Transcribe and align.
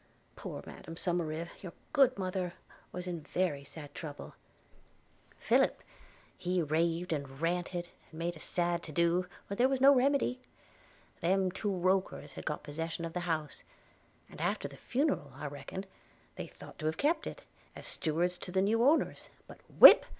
–Poor 0.35 0.63
Madam 0.65 0.95
Somerive, 0.95 1.61
your 1.61 1.73
good 1.93 2.17
mother, 2.17 2.55
was 2.91 3.05
in 3.05 3.21
very 3.21 3.63
sad 3.63 3.93
trouble– 3.93 4.33
Philip, 5.37 5.83
he 6.35 6.59
raved 6.59 7.13
and 7.13 7.39
ranted, 7.39 7.89
and 8.09 8.17
made 8.17 8.35
a 8.35 8.39
sad 8.39 8.81
to 8.81 8.91
do, 8.91 9.27
but 9.47 9.59
there 9.59 9.69
was 9.69 9.79
no 9.79 9.93
remedy; 9.93 10.41
them 11.19 11.51
two 11.51 11.69
Rokers 11.71 12.31
had 12.33 12.47
got 12.47 12.63
possession 12.63 13.05
of 13.05 13.13
the 13.13 13.19
house, 13.29 13.61
and 14.27 14.41
after 14.41 14.67
the 14.67 14.75
funeral, 14.75 15.33
I 15.35 15.45
reckon, 15.45 15.85
they 16.35 16.47
thought 16.47 16.79
to 16.79 16.87
have 16.87 16.97
kept 16.97 17.27
it, 17.27 17.43
as 17.75 17.85
stewards 17.85 18.39
to 18.39 18.51
the 18.51 18.59
new 18.63 18.83
owners; 18.83 19.29
but 19.45 19.59
whip! 19.69 20.05